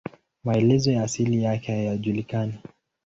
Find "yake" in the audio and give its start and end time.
1.43-1.71